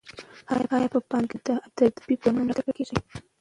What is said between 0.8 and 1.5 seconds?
په پوهنتون کې د